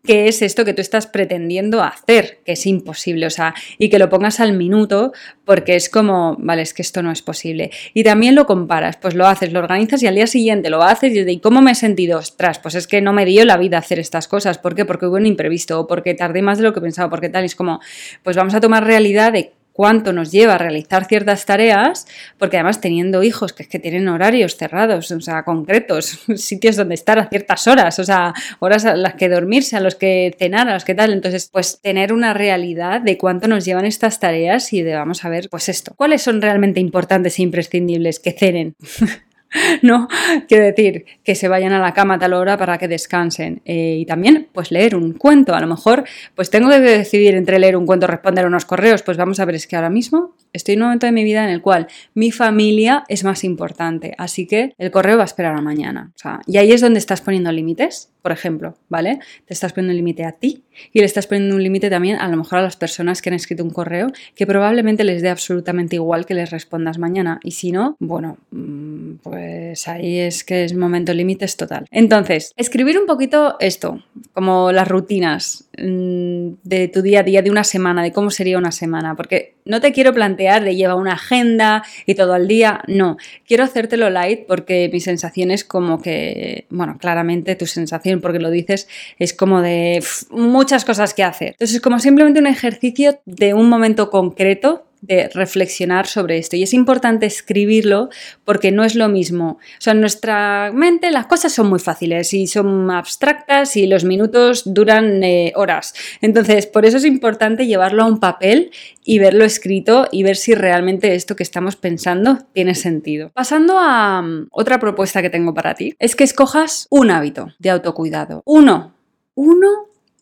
[0.04, 3.98] qué es esto que tú estás pretendiendo hacer, que es imposible, o sea, y que
[3.98, 5.12] lo pongas al minuto
[5.44, 7.70] porque es como, vale, es que esto no es posible.
[7.92, 11.12] Y también lo comparas, pues lo haces, lo organizas y al día siguiente lo haces
[11.14, 12.18] y ¿y cómo me he sentido?
[12.18, 14.84] Ostras, pues es que no me dio la vida hacer estas cosas, ¿por qué?
[14.84, 17.54] Porque hubo un imprevisto o porque tardé más de lo que pensaba, porque tal, es
[17.54, 17.80] como,
[18.22, 22.82] pues vamos a tomar realidad de cuánto nos lleva a realizar ciertas tareas, porque además
[22.82, 27.30] teniendo hijos que es que tienen horarios cerrados, o sea, concretos, sitios donde estar a
[27.30, 30.84] ciertas horas, o sea, horas a las que dormirse, a los que cenar, a los
[30.84, 31.14] que tal.
[31.14, 35.30] Entonces, pues tener una realidad de cuánto nos llevan estas tareas y de vamos a
[35.30, 38.74] ver, pues esto, cuáles son realmente importantes e imprescindibles que cenen.
[39.82, 40.08] ¿no?
[40.48, 43.62] Quiero decir, que se vayan a la cama a tal hora para que descansen.
[43.64, 45.54] Eh, y también, pues leer un cuento.
[45.54, 49.02] A lo mejor, pues tengo que decidir entre leer un cuento o responder unos correos.
[49.02, 51.44] Pues vamos a ver, es que ahora mismo estoy en un momento de mi vida
[51.44, 54.14] en el cual mi familia es más importante.
[54.18, 56.12] Así que el correo va a esperar a mañana.
[56.46, 59.18] y ahí es donde estás poniendo límites, por ejemplo, ¿vale?
[59.46, 62.28] Te estás poniendo un límite a ti y le estás poniendo un límite también a
[62.28, 65.96] lo mejor a las personas que han escrito un correo que probablemente les dé absolutamente
[65.96, 67.40] igual que les respondas mañana.
[67.42, 71.87] Y si no, bueno, mm, pues pues ahí es que es momento límites total.
[71.90, 74.02] Entonces, escribir un poquito esto,
[74.40, 78.57] como las rutinas mm, de tu día a día, de una semana, de cómo sería
[78.57, 82.81] una semana, porque no te quiero plantear de llevar una agenda y todo al día,
[82.88, 88.38] no, quiero hacértelo light porque mi sensación es como que, bueno, claramente tu sensación, porque
[88.38, 91.48] lo dices, es como de muchas cosas que hacer.
[91.48, 96.56] Entonces, es como simplemente un ejercicio de un momento concreto de reflexionar sobre esto.
[96.56, 98.10] Y es importante escribirlo
[98.44, 99.58] porque no es lo mismo.
[99.58, 104.04] O sea, en nuestra mente las cosas son muy fáciles y son abstractas y los
[104.04, 105.94] minutos duran eh, horas.
[106.20, 108.70] Entonces, por eso es importante llevarlo a un papel
[109.04, 113.30] y verlo escrito y ver si realmente esto que estamos pensando tiene sentido.
[113.34, 117.70] Pasando a mm, otra propuesta que tengo para ti, es que escojas un hábito de
[117.70, 118.42] autocuidado.
[118.44, 118.94] Uno.
[119.34, 119.68] Uno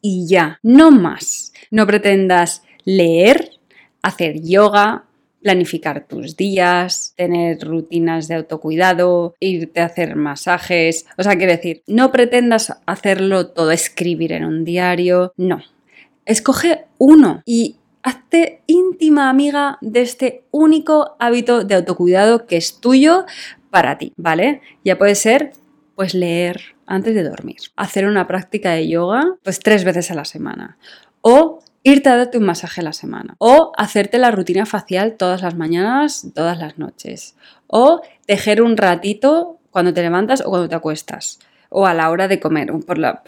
[0.00, 1.52] y ya, no más.
[1.70, 3.57] No pretendas leer
[4.02, 5.04] hacer yoga,
[5.42, 11.06] planificar tus días, tener rutinas de autocuidado, irte a hacer masajes.
[11.16, 15.62] O sea, quiero decir, no pretendas hacerlo todo, escribir en un diario, no.
[16.24, 23.24] Escoge uno y hazte íntima amiga de este único hábito de autocuidado que es tuyo
[23.70, 24.60] para ti, ¿vale?
[24.84, 25.52] Ya puede ser,
[25.94, 30.24] pues leer antes de dormir, hacer una práctica de yoga, pues tres veces a la
[30.24, 30.78] semana,
[31.20, 33.36] o irte a darte un masaje a la semana.
[33.38, 37.36] O hacerte la rutina facial todas las mañanas, todas las noches.
[37.66, 41.38] O tejer un ratito cuando te levantas o cuando te acuestas.
[41.70, 42.72] O a la hora de comer,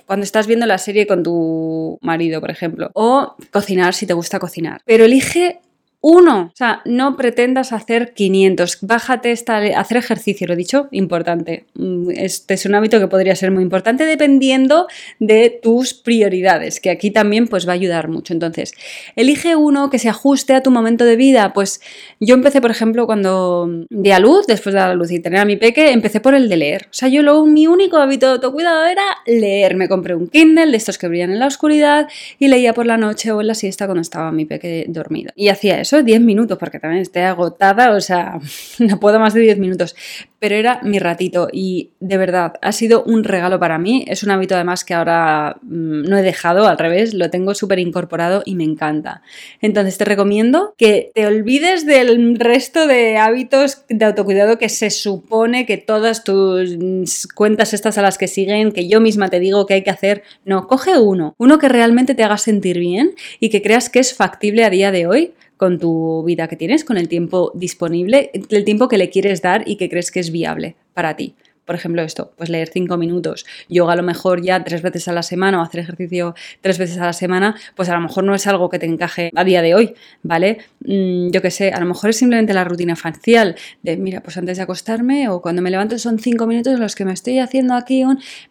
[0.07, 4.39] cuando estás viendo la serie con tu marido, por ejemplo, o cocinar si te gusta
[4.39, 4.81] cocinar.
[4.87, 5.61] Pero elige
[6.01, 6.51] uno.
[6.53, 8.79] O sea, no pretendas hacer 500.
[8.81, 11.67] Bájate esta, hacer ejercicio, lo he dicho, importante.
[11.75, 14.87] Mm, este es un hábito que podría ser muy importante dependiendo
[15.19, 18.33] de tus prioridades, que aquí también pues va a ayudar mucho.
[18.33, 18.73] Entonces,
[19.15, 21.53] elige uno que se ajuste a tu momento de vida.
[21.53, 21.83] Pues
[22.19, 25.41] yo empecé, por ejemplo, cuando di a luz, después de dar a luz y tener
[25.41, 26.87] a mi peque, empecé por el de leer.
[26.87, 29.77] O sea, yo lo, mi único hábito de autocuidado era leer.
[29.77, 32.09] Me compré un Kindle de estos que brillan en la oscuridad
[32.39, 35.33] y leía por la noche o en la siesta cuando estaba mi peque dormido.
[35.37, 38.39] Y hacía eso 10 minutos, porque también estoy agotada, o sea,
[38.79, 39.95] no puedo más de 10 minutos,
[40.39, 44.05] pero era mi ratito y de verdad ha sido un regalo para mí.
[44.09, 47.79] Es un hábito además que ahora mm, no he dejado, al revés, lo tengo súper
[47.79, 49.23] incorporado y me encanta.
[49.61, 55.67] Entonces te recomiendo que te olvides del resto de hábitos de autocuidado que se supone
[55.67, 59.75] que todas tus cuentas estas a las que siguen, que yo misma te digo que
[59.75, 63.63] hay que hacer, no, coge uno, uno que realmente te haga sentir bien y que
[63.63, 67.07] creas que es factible a día de hoy con tu vida que tienes, con el
[67.07, 71.17] tiempo disponible, el tiempo que le quieres dar y que crees que es viable para
[71.17, 71.35] ti
[71.71, 75.13] por ejemplo, esto, pues leer cinco minutos, yoga a lo mejor ya tres veces a
[75.13, 78.35] la semana o hacer ejercicio tres veces a la semana, pues a lo mejor no
[78.35, 80.59] es algo que te encaje a día de hoy, ¿vale?
[80.81, 83.55] Mm, yo qué sé, a lo mejor es simplemente la rutina facial
[83.85, 87.05] de, mira, pues antes de acostarme o cuando me levanto son cinco minutos los que
[87.05, 88.03] me estoy haciendo aquí,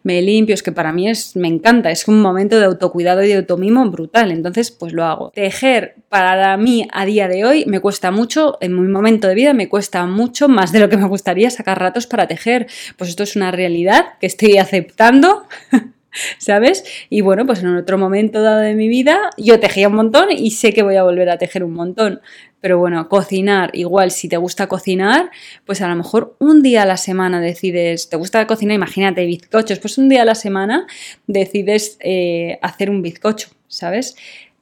[0.02, 3.28] me limpio, es que para mí es, me encanta, es un momento de autocuidado y
[3.28, 5.30] de automimo brutal, entonces pues lo hago.
[5.34, 9.52] Tejer para mí a día de hoy me cuesta mucho, en mi momento de vida
[9.52, 13.22] me cuesta mucho más de lo que me gustaría sacar ratos para tejer, pues esto
[13.22, 15.46] es una realidad que estoy aceptando.
[16.38, 16.84] ¿Sabes?
[17.08, 20.50] Y bueno, pues en otro momento dado de mi vida yo tejía un montón y
[20.50, 22.20] sé que voy a volver a tejer un montón.
[22.60, 25.30] Pero bueno, cocinar, igual si te gusta cocinar,
[25.64, 29.78] pues a lo mejor un día a la semana decides, te gusta cocinar, imagínate bizcochos,
[29.78, 30.86] pues un día a la semana
[31.26, 34.16] decides eh, hacer un bizcocho, ¿sabes?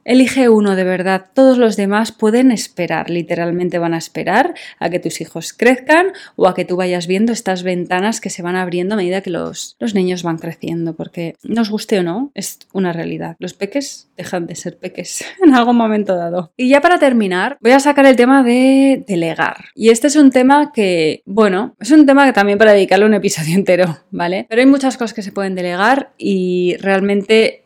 [0.08, 5.00] Elige uno de verdad, todos los demás pueden esperar, literalmente van a esperar a que
[5.00, 8.94] tus hijos crezcan o a que tú vayas viendo estas ventanas que se van abriendo
[8.94, 12.94] a medida que los, los niños van creciendo, porque nos guste o no, es una
[12.94, 13.36] realidad.
[13.38, 16.52] Los peques dejan de ser peques en algún momento dado.
[16.56, 19.66] Y ya para terminar, voy a sacar el tema de delegar.
[19.74, 23.12] Y este es un tema que, bueno, es un tema que también para dedicarle un
[23.12, 24.46] episodio entero, ¿vale?
[24.48, 27.64] Pero hay muchas cosas que se pueden delegar y realmente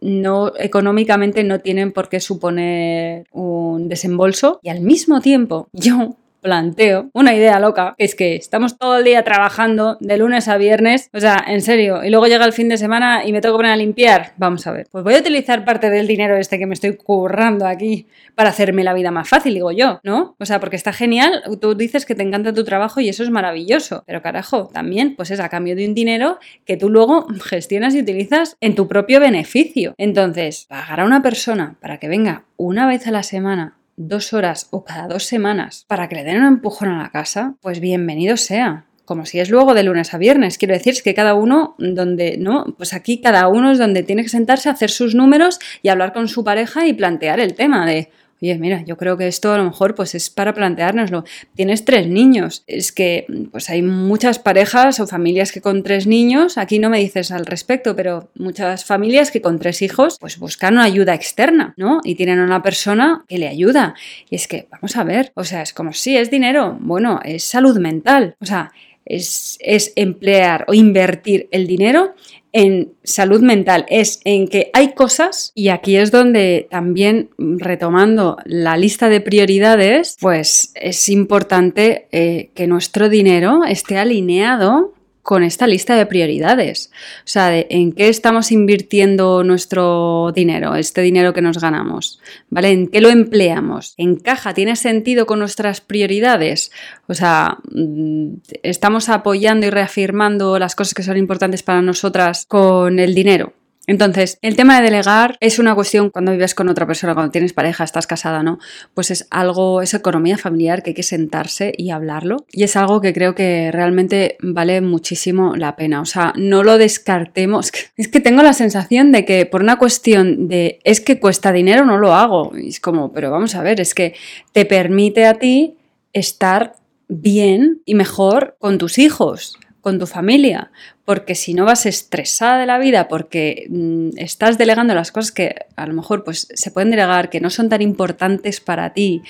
[0.00, 7.10] no económicamente no tienen por qué suponer un desembolso y al mismo tiempo yo planteo
[7.12, 11.20] una idea loca, es que estamos todo el día trabajando de lunes a viernes, o
[11.20, 13.72] sea, en serio, y luego llega el fin de semana y me tengo que poner
[13.72, 14.32] a limpiar.
[14.36, 17.66] Vamos a ver, pues voy a utilizar parte del dinero este que me estoy currando
[17.66, 20.36] aquí para hacerme la vida más fácil, digo yo, ¿no?
[20.38, 23.30] O sea, porque está genial, tú dices que te encanta tu trabajo y eso es
[23.30, 27.94] maravilloso, pero carajo, también pues es a cambio de un dinero que tú luego gestionas
[27.94, 29.94] y utilizas en tu propio beneficio.
[29.98, 34.68] Entonces, pagar a una persona para que venga una vez a la semana dos horas
[34.70, 38.36] o cada dos semanas para que le den un empujón a la casa, pues bienvenido
[38.36, 38.84] sea.
[39.04, 40.58] Como si es luego de lunes a viernes.
[40.58, 42.66] Quiero decir, es que cada uno donde, ¿no?
[42.76, 46.28] Pues aquí cada uno es donde tiene que sentarse, hacer sus números y hablar con
[46.28, 49.64] su pareja y plantear el tema de, Oye, mira, yo creo que esto a lo
[49.64, 51.24] mejor pues es para planteárnoslo.
[51.54, 52.62] Tienes tres niños.
[52.66, 56.98] Es que pues hay muchas parejas o familias que con tres niños, aquí no me
[56.98, 61.74] dices al respecto, pero muchas familias que con tres hijos pues buscan una ayuda externa,
[61.76, 62.00] ¿no?
[62.04, 63.94] Y tienen una persona que le ayuda.
[64.30, 67.44] Y es que, vamos a ver, o sea, es como si es dinero, bueno, es
[67.44, 68.36] salud mental.
[68.40, 68.72] O sea,
[69.04, 72.14] es, es, emplear o invertir el dinero
[72.52, 78.76] en salud mental, es en que hay cosas, y aquí es donde también retomando la
[78.76, 85.96] lista de prioridades, pues es importante eh, que nuestro dinero esté alineado con esta lista
[85.96, 86.90] de prioridades.
[87.18, 92.70] O sea, en qué estamos invirtiendo nuestro dinero, este dinero que nos ganamos, ¿vale?
[92.70, 93.94] ¿En qué lo empleamos?
[93.96, 94.54] ¿Encaja?
[94.54, 96.70] ¿Tiene sentido con nuestras prioridades?
[97.08, 102.98] O sea, mm, estamos apoyando y reafirmando las cosas que son importantes para nosotras con
[102.98, 103.52] el dinero.
[103.88, 107.54] Entonces, el tema de delegar es una cuestión cuando vives con otra persona, cuando tienes
[107.54, 108.58] pareja, estás casada, ¿no?
[108.92, 112.44] Pues es algo, es economía familiar que hay que sentarse y hablarlo.
[112.52, 116.02] Y es algo que creo que realmente vale muchísimo la pena.
[116.02, 117.72] O sea, no lo descartemos.
[117.96, 121.86] Es que tengo la sensación de que por una cuestión de es que cuesta dinero,
[121.86, 122.52] no lo hago.
[122.56, 124.14] Y es como, pero vamos a ver, es que
[124.52, 125.78] te permite a ti
[126.12, 126.74] estar
[127.08, 130.70] bien y mejor con tus hijos con tu familia,
[131.06, 135.54] porque si no vas estresada de la vida, porque mm, estás delegando las cosas que
[135.76, 139.22] a lo mejor pues, se pueden delegar, que no son tan importantes para ti,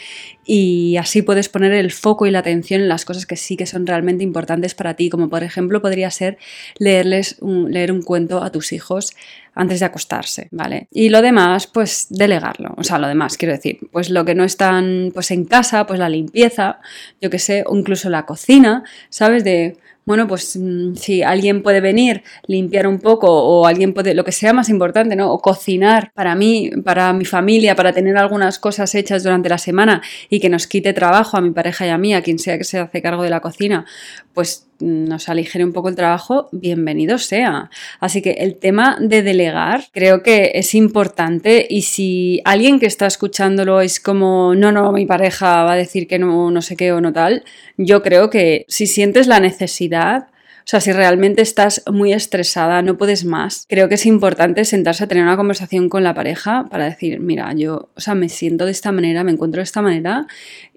[0.44, 3.66] y así puedes poner el foco y la atención en las cosas que sí que
[3.66, 6.38] son realmente importantes para ti, como por ejemplo podría ser
[6.80, 9.12] leerles leer un cuento a tus hijos
[9.54, 10.88] antes de acostarse, ¿vale?
[10.90, 12.74] Y lo demás, pues delegarlo.
[12.76, 16.00] O sea, lo demás, quiero decir, pues lo que no están pues en casa, pues
[16.00, 16.80] la limpieza,
[17.20, 19.44] yo que sé, o incluso la cocina, ¿sabes?
[19.44, 19.76] De
[20.08, 24.32] bueno, pues mm, si alguien puede venir, limpiar un poco o alguien puede, lo que
[24.32, 25.30] sea más importante, ¿no?
[25.30, 30.00] O cocinar para mí, para mi familia, para tener algunas cosas hechas durante la semana
[30.30, 32.64] y que nos quite trabajo a mi pareja y a mí, a quien sea que
[32.64, 33.84] se hace cargo de la cocina,
[34.32, 37.70] pues nos aligere un poco el trabajo, bienvenido sea.
[38.00, 43.06] Así que el tema de delegar creo que es importante y si alguien que está
[43.06, 46.92] escuchándolo es como, no, no, mi pareja va a decir que no, no sé qué
[46.92, 47.44] o no tal,
[47.76, 50.28] yo creo que si sientes la necesidad,
[50.70, 55.06] sea, si realmente estás muy estresada, no puedes más, creo que es importante sentarse a
[55.06, 58.72] tener una conversación con la pareja para decir, mira, yo, o sea, me siento de
[58.72, 60.26] esta manera, me encuentro de esta manera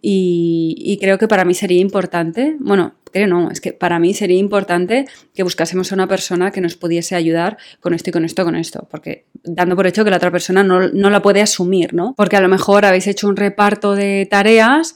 [0.02, 4.38] y, creo que para mí sería importante, bueno, creo no, es que para mí sería
[4.38, 8.46] importante que buscásemos a una persona que nos pudiese ayudar con esto y con esto,
[8.46, 11.94] con esto, porque dando por hecho que la otra persona no, no la puede asumir,
[11.94, 12.14] ¿no?
[12.16, 14.96] Porque a lo mejor habéis hecho un reparto de tareas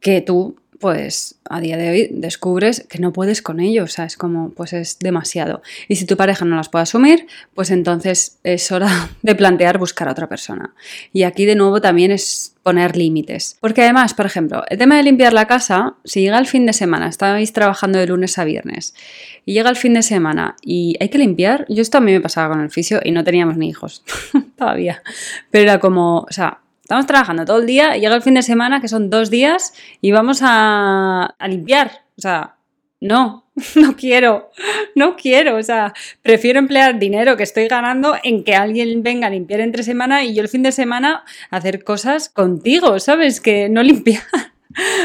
[0.00, 4.04] que tú pues a día de hoy descubres que no puedes con ello, o sea,
[4.04, 5.62] es como, pues es demasiado.
[5.88, 10.08] Y si tu pareja no las puede asumir, pues entonces es hora de plantear buscar
[10.08, 10.74] a otra persona.
[11.12, 13.56] Y aquí de nuevo también es poner límites.
[13.60, 16.72] Porque además, por ejemplo, el tema de limpiar la casa, si llega el fin de
[16.72, 18.94] semana, estáis trabajando de lunes a viernes,
[19.46, 22.20] y llega el fin de semana y hay que limpiar, yo esto a mí me
[22.20, 24.04] pasaba con el fisio y no teníamos ni hijos
[24.56, 25.02] todavía,
[25.50, 28.40] pero era como, o sea, Estamos trabajando todo el día y llega el fin de
[28.40, 31.90] semana, que son dos días, y vamos a, limpiar.
[32.16, 32.56] O sea,
[32.98, 34.48] no, no quiero,
[34.94, 35.56] no quiero.
[35.56, 39.82] O sea, prefiero emplear dinero que estoy ganando en que alguien venga a limpiar entre
[39.82, 43.42] semana y yo el fin de semana hacer cosas contigo, ¿sabes?
[43.42, 44.22] Que no limpiar.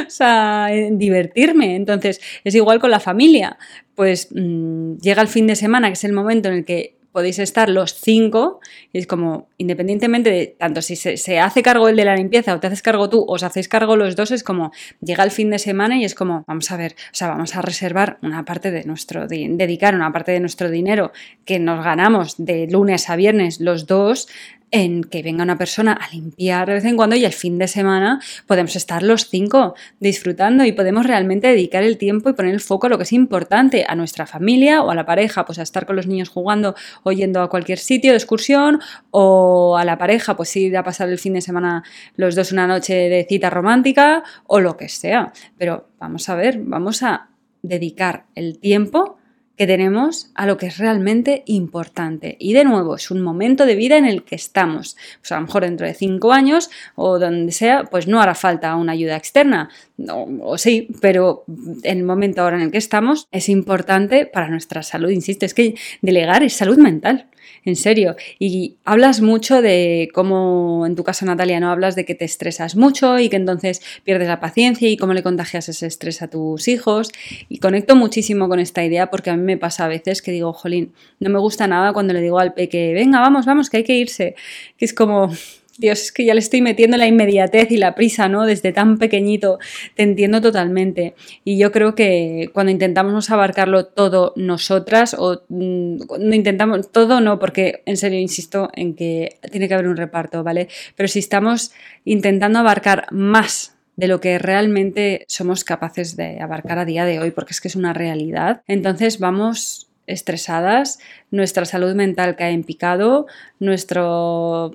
[0.06, 1.76] O sea, divertirme.
[1.76, 3.58] Entonces, es igual con la familia.
[3.96, 7.40] Pues mm, llega el fin de semana, que es el momento en el que podéis
[7.40, 8.60] estar los cinco
[8.92, 12.60] y es como, independientemente de tanto si se, hace cargo el de la limpieza o
[12.60, 15.60] te haces cargo tú os hacéis cargo los dos, es como, llega el fin de
[15.60, 18.84] semana y es como, vamos a ver, o sea, vamos a reservar una parte de
[18.84, 21.14] nuestro, dedicar una parte de nuestro dinero
[21.46, 24.28] que nos ganamos de lunes a viernes los dos
[24.74, 27.68] en que venga una persona a limpiar de vez en cuando y el fin de
[27.68, 32.60] semana podemos estar los cinco disfrutando y podemos realmente dedicar el tiempo y poner el
[32.60, 35.62] foco a lo que es importante, a nuestra familia o a la pareja, pues a
[35.62, 40.00] estar con los niños jugando o yendo a cualquier sitio de excursión o a la
[40.00, 41.84] pareja, pues ir a pasar el fin de semana
[42.16, 45.34] los dos una noche de cita romántica o lo que sea.
[45.56, 47.30] Pero vamos a ver, vamos a
[47.62, 49.20] dedicar el tiempo
[49.58, 52.38] que tenemos a lo que es realmente importante.
[52.40, 54.98] Y de nuevo, es un momento de vida en el que estamos.
[55.20, 58.76] Pues a lo mejor dentro de cinco años o donde sea, pues no hará falta
[58.76, 59.70] una ayuda externa.
[60.08, 61.46] o sí, pero
[61.84, 65.10] en el momento ahora en el que estamos es importante para nuestra salud.
[65.10, 67.28] Insisto, es que delegar es salud mental
[67.66, 68.16] en serio.
[68.40, 72.76] Y hablas mucho de cómo, en tu caso Natalia, no hablas de que te estresas
[72.76, 76.68] mucho y que entonces pierdes la paciencia y cómo le contagias ese estrés a tus
[76.68, 77.12] hijos.
[77.50, 80.54] Y conecto muchísimo con esta idea porque a mí me pasa a veces que digo,
[80.54, 83.84] jolín, no me gusta nada cuando le digo al peque, venga, vamos, vamos, que hay
[83.84, 84.36] que irse.
[84.78, 85.32] Que es como,
[85.78, 88.46] Dios, es que ya le estoy metiendo la inmediatez y la prisa, ¿no?
[88.46, 89.58] Desde tan pequeñito,
[89.96, 91.16] te entiendo totalmente.
[91.44, 97.40] Y yo creo que cuando intentamos abarcarlo todo nosotras, o mm, no intentamos todo, no,
[97.40, 100.68] porque en serio insisto en que tiene que haber un reparto, ¿vale?
[100.96, 101.72] Pero si estamos
[102.06, 107.32] intentando abarcar más de lo que realmente somos capaces de abarcar a día de hoy,
[107.32, 111.00] porque es que es una realidad, entonces vamos estresadas,
[111.32, 113.26] nuestra salud mental cae en picado,
[113.60, 114.74] nuestro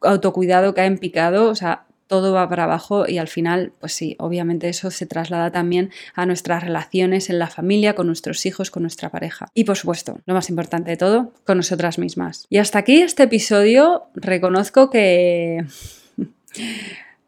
[0.00, 4.16] autocuidado cae en picado, o sea, todo va para abajo y al final, pues sí,
[4.18, 8.82] obviamente eso se traslada también a nuestras relaciones en la familia, con nuestros hijos, con
[8.82, 9.48] nuestra pareja.
[9.54, 12.46] Y por supuesto, lo más importante de todo, con nosotras mismas.
[12.50, 15.64] Y hasta aquí este episodio, reconozco que...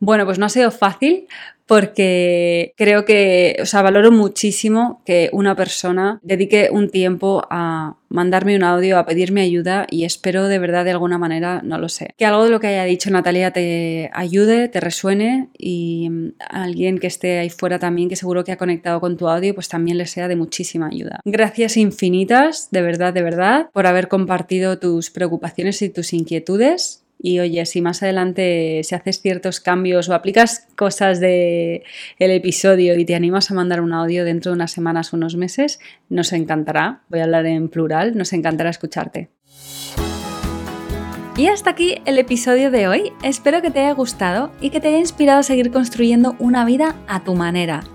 [0.05, 1.29] Bueno, pues no ha sido fácil
[1.67, 8.55] porque creo que, o sea, valoro muchísimo que una persona dedique un tiempo a mandarme
[8.55, 12.11] un audio, a pedirme ayuda y espero de verdad de alguna manera, no lo sé,
[12.19, 16.99] que algo de lo que haya dicho Natalia te ayude, te resuene y mm, alguien
[16.99, 19.97] que esté ahí fuera también, que seguro que ha conectado con tu audio, pues también
[19.97, 21.21] le sea de muchísima ayuda.
[21.25, 27.04] Gracias infinitas, de verdad, de verdad, por haber compartido tus preocupaciones y tus inquietudes.
[27.19, 31.83] Y oye, si más adelante se haces ciertos cambios o aplicas cosas del
[32.19, 35.37] el episodio y te animas a mandar un audio dentro de unas semanas o unos
[35.37, 37.03] meses, nos encantará.
[37.09, 39.31] Voy a hablar en plural, nos encantará escucharte.
[41.37, 43.13] Y hasta aquí el episodio de hoy.
[43.25, 46.95] Espero que te haya gustado y que te haya inspirado a seguir construyendo una vida
[47.09, 47.83] a tu manera